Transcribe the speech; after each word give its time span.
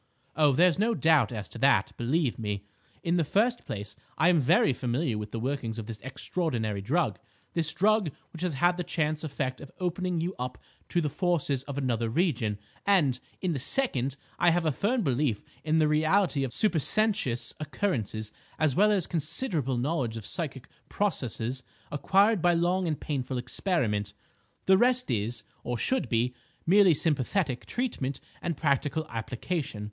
Oh, 0.35 0.53
there's 0.53 0.79
no 0.79 0.95
doubt 0.95 1.31
as 1.31 1.47
to 1.49 1.59
that, 1.59 1.91
believe 1.95 2.39
me. 2.39 2.63
In 3.03 3.17
the 3.17 3.23
first 3.23 3.67
place, 3.67 3.95
I 4.17 4.29
am 4.29 4.39
very 4.39 4.73
familiar 4.73 5.15
with 5.15 5.29
the 5.29 5.39
workings 5.39 5.77
of 5.77 5.85
this 5.85 6.01
extraordinary 6.01 6.81
drug, 6.81 7.19
this 7.53 7.71
drug 7.71 8.09
which 8.33 8.41
has 8.41 8.55
had 8.55 8.77
the 8.77 8.83
chance 8.83 9.23
effect 9.23 9.61
of 9.61 9.69
opening 9.79 10.19
you 10.19 10.33
up 10.39 10.57
to 10.89 11.01
the 11.01 11.07
forces 11.09 11.61
of 11.65 11.77
another 11.77 12.09
region; 12.09 12.57
and, 12.83 13.19
in 13.41 13.53
the 13.53 13.59
second, 13.59 14.17
I 14.39 14.49
have 14.49 14.65
a 14.65 14.71
firm 14.71 15.03
belief 15.03 15.43
in 15.63 15.77
the 15.77 15.87
reality 15.87 16.43
of 16.43 16.51
supersensuous 16.51 17.53
occurrences 17.59 18.31
as 18.57 18.75
well 18.75 18.91
as 18.91 19.05
considerable 19.05 19.77
knowledge 19.77 20.17
of 20.17 20.25
psychic 20.25 20.67
processes 20.89 21.61
acquired 21.91 22.41
by 22.41 22.55
long 22.55 22.87
and 22.87 22.99
painful 22.99 23.37
experiment. 23.37 24.13
The 24.65 24.79
rest 24.79 25.11
is, 25.11 25.43
or 25.63 25.77
should 25.77 26.09
be, 26.09 26.33
merely 26.65 26.95
sympathetic 26.95 27.67
treatment 27.67 28.19
and 28.41 28.57
practical 28.57 29.05
application. 29.07 29.79